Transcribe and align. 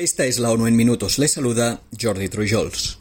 Esta 0.00 0.24
es 0.24 0.38
la 0.38 0.50
ONU 0.50 0.66
en 0.66 0.76
minutos. 0.76 1.18
Les 1.18 1.32
saluda 1.32 1.82
Jordi 2.00 2.30
Trujols. 2.30 3.00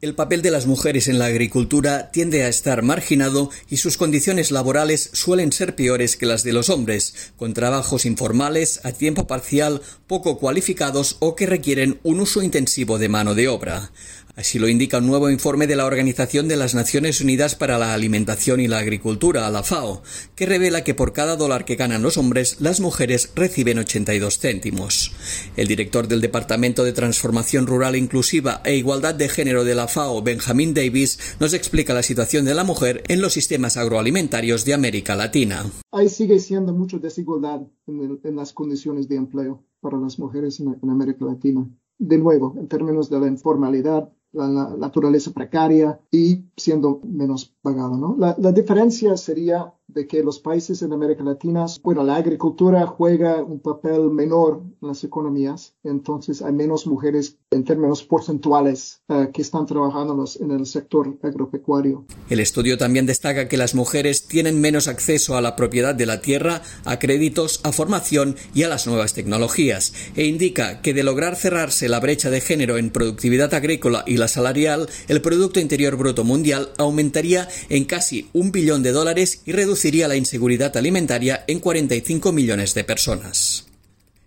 El 0.00 0.16
papel 0.16 0.42
de 0.42 0.50
las 0.50 0.66
mujeres 0.66 1.06
en 1.06 1.20
la 1.20 1.26
agricultura 1.26 2.10
tiende 2.10 2.42
a 2.42 2.48
estar 2.48 2.82
marginado 2.82 3.50
y 3.68 3.76
sus 3.76 3.96
condiciones 3.96 4.50
laborales 4.50 5.10
suelen 5.12 5.52
ser 5.52 5.76
peores 5.76 6.16
que 6.16 6.26
las 6.26 6.42
de 6.42 6.52
los 6.52 6.68
hombres, 6.68 7.32
con 7.36 7.54
trabajos 7.54 8.04
informales, 8.04 8.80
a 8.82 8.90
tiempo 8.90 9.28
parcial, 9.28 9.80
poco 10.08 10.38
cualificados 10.38 11.18
o 11.20 11.36
que 11.36 11.46
requieren 11.46 12.00
un 12.02 12.18
uso 12.18 12.42
intensivo 12.42 12.98
de 12.98 13.08
mano 13.08 13.36
de 13.36 13.46
obra. 13.46 13.92
Así 14.40 14.58
lo 14.58 14.70
indica 14.70 14.96
un 14.96 15.06
nuevo 15.06 15.28
informe 15.28 15.66
de 15.66 15.76
la 15.76 15.84
Organización 15.84 16.48
de 16.48 16.56
las 16.56 16.74
Naciones 16.74 17.20
Unidas 17.20 17.54
para 17.54 17.76
la 17.76 17.92
Alimentación 17.92 18.58
y 18.60 18.68
la 18.68 18.78
Agricultura, 18.78 19.50
la 19.50 19.62
FAO, 19.62 20.02
que 20.34 20.46
revela 20.46 20.82
que 20.82 20.94
por 20.94 21.12
cada 21.12 21.36
dólar 21.36 21.66
que 21.66 21.76
ganan 21.76 22.00
los 22.00 22.16
hombres, 22.16 22.58
las 22.58 22.80
mujeres 22.80 23.32
reciben 23.34 23.78
82 23.78 24.38
céntimos. 24.38 25.12
El 25.58 25.68
director 25.68 26.08
del 26.08 26.22
Departamento 26.22 26.84
de 26.84 26.94
Transformación 26.94 27.66
Rural 27.66 27.96
Inclusiva 27.96 28.62
e 28.64 28.76
Igualdad 28.76 29.14
de 29.14 29.28
Género 29.28 29.62
de 29.62 29.74
la 29.74 29.88
FAO, 29.88 30.22
Benjamin 30.22 30.72
Davis, 30.72 31.18
nos 31.38 31.52
explica 31.52 31.92
la 31.92 32.02
situación 32.02 32.46
de 32.46 32.54
la 32.54 32.64
mujer 32.64 33.02
en 33.08 33.20
los 33.20 33.34
sistemas 33.34 33.76
agroalimentarios 33.76 34.64
de 34.64 34.72
América 34.72 35.16
Latina. 35.16 35.66
Hay 35.92 36.08
sigue 36.08 36.38
siendo 36.38 36.72
mucha 36.72 36.96
desigualdad 36.96 37.60
en, 37.86 38.36
las 38.36 38.54
condiciones 38.54 39.06
de 39.06 39.16
empleo 39.16 39.66
para 39.82 39.98
las 39.98 40.18
mujeres 40.18 40.60
en 40.60 40.88
América 40.88 41.26
Latina. 41.26 41.68
De 41.98 42.16
nuevo, 42.16 42.54
en 42.56 42.66
términos 42.68 43.10
de 43.10 43.20
la 43.20 43.26
informalidad, 43.26 44.10
la, 44.32 44.76
naturaleza 44.76 45.32
precaria 45.32 46.00
y 46.10 46.44
siendo 46.56 47.00
menos 47.04 47.54
pagado. 47.62 47.96
¿no? 47.96 48.16
La, 48.18 48.36
la, 48.38 48.52
diferencia 48.52 49.16
sería 49.16 49.72
de 49.94 50.06
que 50.06 50.22
los 50.22 50.38
países 50.38 50.82
en 50.82 50.92
América 50.92 51.22
Latina, 51.22 51.66
bueno, 51.82 52.02
la 52.02 52.16
agricultura 52.16 52.86
juega 52.86 53.42
un 53.42 53.60
papel 53.60 54.10
menor 54.10 54.62
en 54.80 54.88
las 54.88 55.04
economías, 55.04 55.74
entonces 55.82 56.42
hay 56.42 56.52
menos 56.52 56.86
mujeres 56.86 57.36
en 57.50 57.64
términos 57.64 58.02
porcentuales 58.02 59.02
eh, 59.08 59.30
que 59.32 59.42
están 59.42 59.66
trabajando 59.66 60.24
en 60.40 60.50
el 60.52 60.66
sector 60.66 61.18
agropecuario. 61.22 62.04
El 62.28 62.40
estudio 62.40 62.78
también 62.78 63.06
destaca 63.06 63.48
que 63.48 63.56
las 63.56 63.74
mujeres 63.74 64.26
tienen 64.26 64.60
menos 64.60 64.88
acceso 64.88 65.36
a 65.36 65.40
la 65.40 65.56
propiedad 65.56 65.94
de 65.94 66.06
la 66.06 66.20
tierra, 66.20 66.62
a 66.84 66.98
créditos, 66.98 67.60
a 67.64 67.72
formación 67.72 68.36
y 68.54 68.62
a 68.62 68.68
las 68.68 68.86
nuevas 68.86 69.14
tecnologías, 69.14 69.92
e 70.14 70.26
indica 70.26 70.80
que 70.80 70.94
de 70.94 71.02
lograr 71.02 71.36
cerrarse 71.36 71.88
la 71.88 72.00
brecha 72.00 72.30
de 72.30 72.40
género 72.40 72.78
en 72.78 72.90
productividad 72.90 73.52
agrícola 73.54 74.04
y 74.06 74.16
la 74.16 74.28
salarial, 74.28 74.88
el 75.08 75.20
Producto 75.20 75.60
Interior 75.60 75.96
Bruto 75.96 76.24
Mundial 76.24 76.70
aumentaría 76.78 77.48
en 77.68 77.84
casi 77.84 78.28
un 78.32 78.52
billón 78.52 78.82
de 78.82 78.92
dólares 78.92 79.42
y 79.44 79.52
reduciría 79.52 79.79
reduciría 79.80 80.08
la 80.08 80.16
inseguridad 80.16 80.76
alimentaria 80.76 81.44
en 81.46 81.58
45 81.58 82.32
millones 82.32 82.74
de 82.74 82.84
personas. 82.84 83.64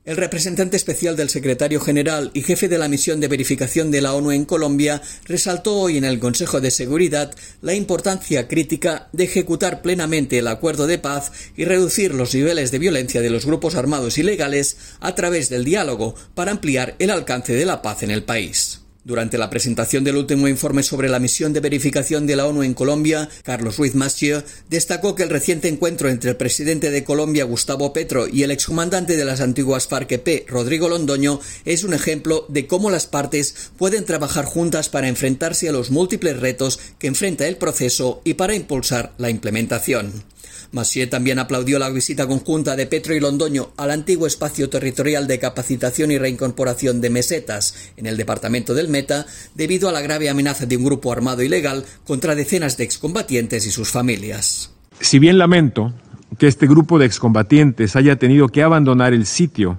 El 0.03 0.17
representante 0.17 0.77
especial 0.77 1.15
del 1.15 1.29
secretario 1.29 1.79
general 1.79 2.31
y 2.33 2.41
jefe 2.41 2.67
de 2.67 2.79
la 2.79 2.87
misión 2.87 3.19
de 3.19 3.27
verificación 3.27 3.91
de 3.91 4.01
la 4.01 4.15
ONU 4.15 4.31
en 4.31 4.45
Colombia 4.45 5.03
resaltó 5.25 5.75
hoy 5.75 5.97
en 5.97 6.05
el 6.05 6.17
Consejo 6.17 6.59
de 6.59 6.71
Seguridad 6.71 7.35
la 7.61 7.75
importancia 7.75 8.47
crítica 8.47 9.09
de 9.13 9.25
ejecutar 9.25 9.83
plenamente 9.83 10.39
el 10.39 10.47
acuerdo 10.47 10.87
de 10.87 10.97
paz 10.97 11.31
y 11.55 11.65
reducir 11.65 12.15
los 12.15 12.33
niveles 12.33 12.71
de 12.71 12.79
violencia 12.79 13.21
de 13.21 13.29
los 13.29 13.45
grupos 13.45 13.75
armados 13.75 14.17
ilegales 14.17 14.77
a 15.01 15.13
través 15.13 15.49
del 15.49 15.65
diálogo 15.65 16.15
para 16.33 16.49
ampliar 16.49 16.95
el 16.97 17.11
alcance 17.11 17.53
de 17.53 17.65
la 17.65 17.83
paz 17.83 18.01
en 18.01 18.09
el 18.09 18.23
país. 18.23 18.72
Durante 19.05 19.37
la 19.37 19.49
presentación 19.49 20.05
del 20.05 20.15
último 20.15 20.47
informe 20.47 20.81
sobre 20.81 21.09
la 21.09 21.19
misión 21.19 21.51
de 21.51 21.59
verificación 21.59 22.25
de 22.25 22.37
la 22.37 22.47
ONU 22.47 22.63
en 22.63 22.73
Colombia, 22.73 23.27
Carlos 23.43 23.77
Ruiz 23.77 23.95
Massieu 23.95 24.41
destacó 24.69 25.13
que 25.13 25.23
el 25.23 25.29
reciente 25.29 25.67
encuentro 25.67 26.07
entre 26.07 26.29
el 26.29 26.37
presidente 26.37 26.89
de 26.89 27.03
Colombia, 27.03 27.43
Gustavo 27.43 27.91
Petro, 27.91 28.29
y 28.29 28.43
el 28.43 28.51
excomandante 28.51 29.17
de 29.17 29.25
las 29.25 29.41
antiguas 29.41 29.89
FARC-EP, 29.89 30.47
Rodrigo 30.47 30.87
Londoño, 30.87 31.41
es 31.65 31.83
un 31.83 31.93
ejemplo 31.93 32.45
de 32.47 32.65
cómo 32.65 32.89
las 32.89 33.05
partes 33.05 33.71
pueden 33.77 34.05
trabajar 34.05 34.45
juntas 34.45 34.87
para 34.87 35.09
enfrentarse 35.09 35.67
a 35.67 35.73
los 35.73 35.91
múltiples 35.91 36.39
retos 36.39 36.79
que 36.97 37.07
enfrenta 37.07 37.45
el 37.45 37.57
proceso 37.57 38.21
y 38.23 38.35
para 38.35 38.55
impulsar 38.55 39.11
la 39.17 39.29
implementación. 39.29 40.32
Massieu 40.73 41.07
también 41.07 41.37
aplaudió 41.37 41.77
la 41.77 41.91
visita 41.91 42.25
conjunta 42.25 42.75
de 42.75 42.87
Petro 42.87 43.13
y 43.13 43.19
Londoño 43.19 43.69
al 43.77 43.91
antiguo 43.91 44.25
espacio 44.25 44.71
territorial 44.71 45.27
de 45.27 45.37
capacitación 45.37 46.09
y 46.09 46.17
reincorporación 46.17 46.99
de 46.99 47.11
mesetas 47.11 47.91
en 47.95 48.07
el 48.07 48.17
departamento 48.17 48.73
del 48.73 48.89
Meta 48.89 49.27
debido 49.53 49.87
a 49.87 49.91
la 49.91 50.01
grave 50.01 50.29
amenaza 50.29 50.65
de 50.65 50.75
un 50.75 50.83
grupo 50.83 51.11
armado 51.11 51.43
ilegal 51.43 51.85
contra 52.05 52.33
decenas 52.33 52.75
de 52.75 52.85
excombatientes 52.85 53.67
y 53.67 53.71
sus 53.71 53.91
familias. 53.91 54.73
Si 54.99 55.19
bien 55.19 55.37
lamento 55.37 55.93
que 56.39 56.47
este 56.47 56.65
grupo 56.65 56.97
de 56.97 57.05
excombatientes 57.05 57.95
haya 57.95 58.15
tenido 58.15 58.47
que 58.47 58.63
abandonar 58.63 59.13
el 59.13 59.27
sitio 59.27 59.77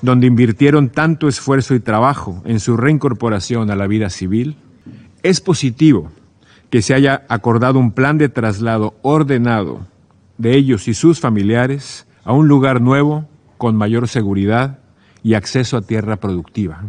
donde 0.00 0.26
invirtieron 0.26 0.88
tanto 0.88 1.28
esfuerzo 1.28 1.74
y 1.74 1.80
trabajo 1.80 2.42
en 2.46 2.60
su 2.60 2.78
reincorporación 2.78 3.70
a 3.70 3.76
la 3.76 3.86
vida 3.86 4.08
civil, 4.08 4.56
es 5.22 5.42
positivo 5.42 6.10
que 6.70 6.80
se 6.80 6.94
haya 6.94 7.26
acordado 7.28 7.78
un 7.78 7.92
plan 7.92 8.16
de 8.16 8.30
traslado 8.30 8.94
ordenado 9.02 9.86
de 10.40 10.56
ellos 10.56 10.88
y 10.88 10.94
sus 10.94 11.20
familiares 11.20 12.06
a 12.24 12.32
un 12.32 12.48
lugar 12.48 12.80
nuevo, 12.80 13.28
con 13.58 13.76
mayor 13.76 14.08
seguridad 14.08 14.78
y 15.22 15.34
acceso 15.34 15.76
a 15.76 15.82
tierra 15.82 16.16
productiva. 16.16 16.82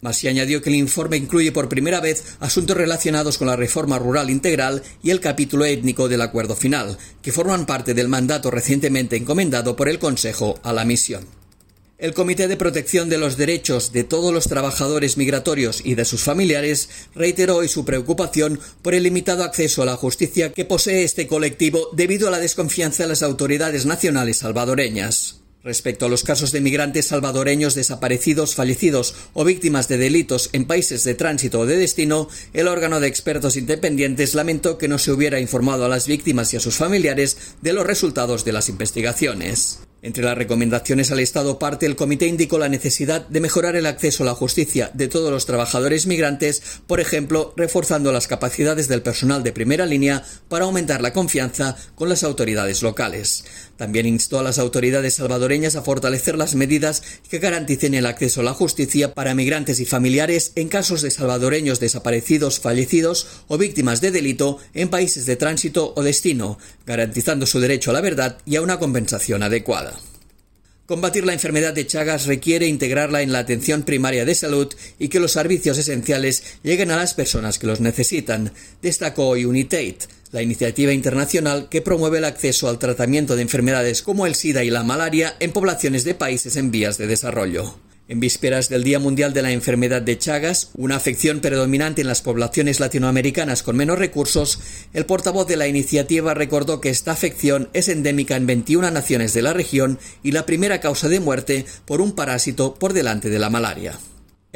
Masi 0.00 0.26
añadió 0.26 0.60
que 0.60 0.70
el 0.70 0.76
informe 0.76 1.16
incluye 1.16 1.52
por 1.52 1.68
primera 1.68 2.00
vez 2.00 2.36
asuntos 2.40 2.76
relacionados 2.76 3.38
con 3.38 3.46
la 3.46 3.56
reforma 3.56 3.98
rural 3.98 4.28
integral 4.28 4.82
y 5.02 5.10
el 5.10 5.20
capítulo 5.20 5.64
étnico 5.64 6.08
del 6.08 6.20
acuerdo 6.20 6.56
final, 6.56 6.98
que 7.22 7.32
forman 7.32 7.64
parte 7.64 7.94
del 7.94 8.08
mandato 8.08 8.50
recientemente 8.50 9.16
encomendado 9.16 9.76
por 9.76 9.88
el 9.88 10.00
Consejo 10.00 10.58
a 10.64 10.72
la 10.72 10.84
misión. 10.84 11.24
El 11.98 12.12
Comité 12.12 12.46
de 12.46 12.58
Protección 12.58 13.08
de 13.08 13.16
los 13.16 13.38
Derechos 13.38 13.90
de 13.90 14.04
todos 14.04 14.30
los 14.30 14.48
trabajadores 14.48 15.16
migratorios 15.16 15.80
y 15.82 15.94
de 15.94 16.04
sus 16.04 16.22
familiares 16.22 16.90
reiteró 17.14 17.56
hoy 17.56 17.68
su 17.68 17.86
preocupación 17.86 18.60
por 18.82 18.92
el 18.92 19.04
limitado 19.04 19.42
acceso 19.44 19.80
a 19.80 19.86
la 19.86 19.96
justicia 19.96 20.52
que 20.52 20.66
posee 20.66 21.04
este 21.04 21.26
colectivo 21.26 21.88
debido 21.94 22.28
a 22.28 22.30
la 22.30 22.38
desconfianza 22.38 23.04
de 23.04 23.08
las 23.08 23.22
autoridades 23.22 23.86
nacionales 23.86 24.36
salvadoreñas. 24.36 25.40
Respecto 25.64 26.04
a 26.04 26.08
los 26.10 26.22
casos 26.22 26.52
de 26.52 26.60
migrantes 26.60 27.06
salvadoreños 27.06 27.74
desaparecidos, 27.74 28.54
fallecidos 28.54 29.14
o 29.32 29.44
víctimas 29.44 29.88
de 29.88 29.96
delitos 29.96 30.50
en 30.52 30.66
países 30.66 31.02
de 31.02 31.14
tránsito 31.14 31.60
o 31.60 31.66
de 31.66 31.78
destino, 31.78 32.28
el 32.52 32.68
órgano 32.68 33.00
de 33.00 33.08
expertos 33.08 33.56
independientes 33.56 34.34
lamentó 34.34 34.76
que 34.76 34.86
no 34.86 34.98
se 34.98 35.12
hubiera 35.12 35.40
informado 35.40 35.86
a 35.86 35.88
las 35.88 36.06
víctimas 36.06 36.52
y 36.52 36.58
a 36.58 36.60
sus 36.60 36.76
familiares 36.76 37.38
de 37.62 37.72
los 37.72 37.86
resultados 37.86 38.44
de 38.44 38.52
las 38.52 38.68
investigaciones. 38.68 39.78
Entre 40.02 40.22
las 40.22 40.36
recomendaciones 40.36 41.10
al 41.10 41.20
Estado 41.20 41.58
parte, 41.58 41.86
el 41.86 41.96
comité 41.96 42.26
indicó 42.26 42.58
la 42.58 42.68
necesidad 42.68 43.26
de 43.26 43.40
mejorar 43.40 43.76
el 43.76 43.86
acceso 43.86 44.22
a 44.22 44.26
la 44.26 44.34
justicia 44.34 44.90
de 44.92 45.08
todos 45.08 45.30
los 45.32 45.46
trabajadores 45.46 46.06
migrantes, 46.06 46.62
por 46.86 47.00
ejemplo, 47.00 47.54
reforzando 47.56 48.12
las 48.12 48.28
capacidades 48.28 48.88
del 48.88 49.02
personal 49.02 49.42
de 49.42 49.52
primera 49.52 49.86
línea 49.86 50.22
para 50.48 50.66
aumentar 50.66 51.00
la 51.00 51.14
confianza 51.14 51.76
con 51.94 52.10
las 52.10 52.24
autoridades 52.24 52.82
locales. 52.82 53.44
También 53.78 54.06
instó 54.06 54.38
a 54.38 54.42
las 54.42 54.58
autoridades 54.58 55.14
salvadoreñas 55.14 55.76
a 55.76 55.82
fortalecer 55.82 56.36
las 56.36 56.54
medidas 56.54 57.02
que 57.28 57.38
garanticen 57.38 57.94
el 57.94 58.06
acceso 58.06 58.42
a 58.42 58.44
la 58.44 58.54
justicia 58.54 59.14
para 59.14 59.34
migrantes 59.34 59.80
y 59.80 59.86
familiares 59.86 60.52
en 60.56 60.68
casos 60.68 61.00
de 61.02 61.10
salvadoreños 61.10 61.80
desaparecidos, 61.80 62.60
fallecidos 62.60 63.26
o 63.48 63.56
víctimas 63.58 64.02
de 64.02 64.10
delito 64.10 64.58
en 64.74 64.88
países 64.88 65.24
de 65.24 65.36
tránsito 65.36 65.94
o 65.96 66.02
destino, 66.02 66.58
garantizando 66.86 67.46
su 67.46 67.60
derecho 67.60 67.90
a 67.90 67.94
la 67.94 68.02
verdad 68.02 68.38
y 68.44 68.56
a 68.56 68.62
una 68.62 68.78
compensación 68.78 69.42
adecuada. 69.42 69.95
Combatir 70.86 71.26
la 71.26 71.32
enfermedad 71.32 71.74
de 71.74 71.84
Chagas 71.84 72.26
requiere 72.26 72.68
integrarla 72.68 73.20
en 73.20 73.32
la 73.32 73.40
atención 73.40 73.82
primaria 73.82 74.24
de 74.24 74.36
salud 74.36 74.72
y 75.00 75.08
que 75.08 75.18
los 75.18 75.32
servicios 75.32 75.78
esenciales 75.78 76.44
lleguen 76.62 76.92
a 76.92 76.96
las 76.96 77.12
personas 77.12 77.58
que 77.58 77.66
los 77.66 77.80
necesitan, 77.80 78.52
destacó 78.82 79.26
hoy 79.26 79.46
Unitate, 79.46 80.06
la 80.30 80.42
iniciativa 80.42 80.92
internacional 80.92 81.68
que 81.68 81.82
promueve 81.82 82.18
el 82.18 82.24
acceso 82.24 82.68
al 82.68 82.78
tratamiento 82.78 83.34
de 83.34 83.42
enfermedades 83.42 84.00
como 84.00 84.26
el 84.26 84.36
SIDA 84.36 84.62
y 84.62 84.70
la 84.70 84.84
malaria 84.84 85.34
en 85.40 85.50
poblaciones 85.50 86.04
de 86.04 86.14
países 86.14 86.54
en 86.54 86.70
vías 86.70 86.98
de 86.98 87.08
desarrollo. 87.08 87.85
En 88.08 88.20
vísperas 88.20 88.68
del 88.68 88.84
Día 88.84 89.00
Mundial 89.00 89.32
de 89.32 89.42
la 89.42 89.50
Enfermedad 89.50 90.00
de 90.00 90.16
Chagas, 90.16 90.70
una 90.76 90.94
afección 90.94 91.40
predominante 91.40 92.02
en 92.02 92.06
las 92.06 92.22
poblaciones 92.22 92.78
latinoamericanas 92.78 93.64
con 93.64 93.76
menos 93.76 93.98
recursos, 93.98 94.60
el 94.94 95.06
portavoz 95.06 95.48
de 95.48 95.56
la 95.56 95.66
iniciativa 95.66 96.32
recordó 96.32 96.80
que 96.80 96.90
esta 96.90 97.10
afección 97.10 97.68
es 97.72 97.88
endémica 97.88 98.36
en 98.36 98.46
21 98.46 98.92
naciones 98.92 99.34
de 99.34 99.42
la 99.42 99.52
región 99.52 99.98
y 100.22 100.30
la 100.30 100.46
primera 100.46 100.78
causa 100.78 101.08
de 101.08 101.18
muerte 101.18 101.66
por 101.84 102.00
un 102.00 102.12
parásito 102.12 102.76
por 102.76 102.92
delante 102.92 103.28
de 103.28 103.40
la 103.40 103.50
malaria. 103.50 103.98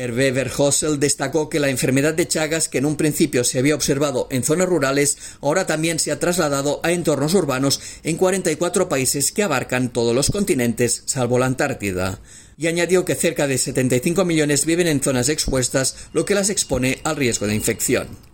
Hervé 0.01 0.33
Verhossel 0.33 0.99
destacó 0.99 1.51
que 1.51 1.61
la 1.61 1.69
enfermedad 1.69 2.15
de 2.15 2.27
Chagas, 2.27 2.69
que 2.69 2.79
en 2.79 2.87
un 2.87 2.97
principio 2.97 3.45
se 3.45 3.59
había 3.59 3.75
observado 3.75 4.29
en 4.31 4.43
zonas 4.43 4.67
rurales, 4.67 5.19
ahora 5.43 5.67
también 5.67 5.99
se 5.99 6.11
ha 6.11 6.19
trasladado 6.19 6.81
a 6.83 6.93
entornos 6.93 7.35
urbanos 7.35 7.81
en 8.03 8.17
44 8.17 8.89
países 8.89 9.31
que 9.31 9.43
abarcan 9.43 9.93
todos 9.93 10.15
los 10.15 10.31
continentes, 10.31 11.03
salvo 11.05 11.39
la 11.39 11.47
Antártida 11.47 12.19
y 12.57 12.67
añadió 12.67 13.05
que 13.05 13.15
cerca 13.15 13.47
de 13.47 13.59
75 13.59 14.25
millones 14.25 14.67
viven 14.67 14.87
en 14.87 15.03
zonas 15.03 15.29
expuestas, 15.29 16.09
lo 16.13 16.25
que 16.25 16.35
las 16.35 16.51
expone 16.51 17.01
al 17.05 17.17
riesgo 17.17 17.47
de 17.47 17.55
infección. 17.55 18.30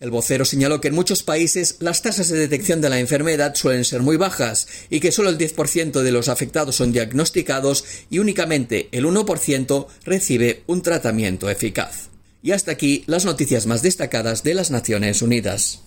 El 0.00 0.10
vocero 0.10 0.46
señaló 0.46 0.80
que 0.80 0.88
en 0.88 0.94
muchos 0.94 1.22
países 1.22 1.76
las 1.80 2.00
tasas 2.00 2.30
de 2.30 2.38
detección 2.38 2.80
de 2.80 2.88
la 2.88 2.98
enfermedad 2.98 3.54
suelen 3.54 3.84
ser 3.84 4.00
muy 4.00 4.16
bajas 4.16 4.66
y 4.88 4.98
que 4.98 5.12
solo 5.12 5.28
el 5.28 5.36
10% 5.36 6.00
de 6.00 6.10
los 6.10 6.30
afectados 6.30 6.76
son 6.76 6.90
diagnosticados 6.90 7.84
y 8.08 8.18
únicamente 8.18 8.88
el 8.92 9.04
1% 9.04 9.86
recibe 10.04 10.62
un 10.66 10.80
tratamiento 10.80 11.50
eficaz. 11.50 12.08
Y 12.42 12.52
hasta 12.52 12.72
aquí 12.72 13.04
las 13.06 13.26
noticias 13.26 13.66
más 13.66 13.82
destacadas 13.82 14.42
de 14.42 14.54
las 14.54 14.70
Naciones 14.70 15.20
Unidas. 15.20 15.82